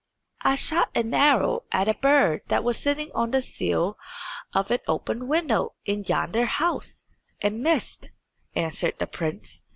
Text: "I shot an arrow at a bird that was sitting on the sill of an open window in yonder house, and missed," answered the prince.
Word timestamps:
"I 0.41 0.55
shot 0.55 0.89
an 0.95 1.13
arrow 1.13 1.65
at 1.71 1.87
a 1.87 1.93
bird 1.93 2.41
that 2.47 2.63
was 2.63 2.79
sitting 2.79 3.11
on 3.13 3.29
the 3.29 3.39
sill 3.43 3.99
of 4.51 4.71
an 4.71 4.79
open 4.87 5.27
window 5.27 5.75
in 5.85 6.03
yonder 6.05 6.47
house, 6.47 7.03
and 7.39 7.61
missed," 7.61 8.09
answered 8.55 8.95
the 8.97 9.05
prince. 9.05 9.61